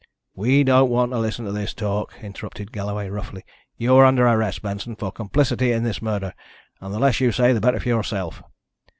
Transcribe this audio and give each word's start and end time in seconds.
"We 0.33 0.63
don't 0.63 0.89
want 0.89 1.11
to 1.11 1.19
listen 1.19 1.45
to 1.45 1.51
this 1.51 1.75
talk," 1.75 2.15
interrupted 2.23 2.71
Galloway 2.71 3.07
roughly. 3.07 3.43
"You 3.77 3.95
are 3.97 4.05
under 4.05 4.25
arrest, 4.27 4.63
Benson, 4.63 4.95
for 4.95 5.11
complicity 5.11 5.71
in 5.73 5.83
this 5.83 6.01
murder, 6.01 6.33
and 6.79 6.91
the 6.91 6.97
less 6.97 7.19
you 7.19 7.31
say 7.31 7.53
the 7.53 7.61
better 7.61 7.79
for 7.79 7.89
yourself." 7.89 8.41